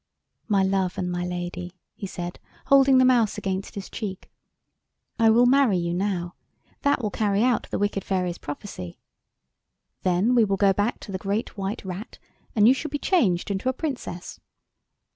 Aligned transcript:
"My 0.47 0.63
love 0.63 0.97
and 0.97 1.11
my 1.11 1.23
lady," 1.23 1.75
he 1.93 2.07
said, 2.07 2.39
holding 2.65 2.97
the 2.97 3.05
Mouse 3.05 3.37
against 3.37 3.75
his 3.75 3.87
cheek. 3.87 4.31
"I 5.19 5.29
will 5.29 5.45
marry 5.45 5.77
you 5.77 5.93
now. 5.93 6.33
That 6.81 7.03
will 7.03 7.11
carry 7.11 7.43
out 7.43 7.69
the 7.69 7.77
wicked 7.77 8.03
fairy's 8.03 8.39
prophecy. 8.39 8.97
Then 10.01 10.33
we 10.33 10.43
will 10.43 10.57
go 10.57 10.73
back 10.73 10.99
to 11.01 11.11
the 11.11 11.19
Great 11.19 11.55
White 11.55 11.85
Rat, 11.85 12.17
and 12.55 12.67
you 12.67 12.73
shall 12.73 12.89
be 12.89 12.97
changed 12.97 13.51
into 13.51 13.69
a 13.69 13.73
Princess." 13.73 14.39